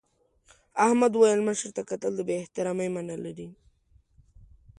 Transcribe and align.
احمد 0.85 1.11
وویل 1.15 1.41
مشر 1.47 1.69
ته 1.77 1.81
کتل 1.89 2.11
د 2.15 2.21
بې 2.27 2.35
احترامۍ 2.41 2.89
مانا 2.95 3.15
لري. 3.25 3.47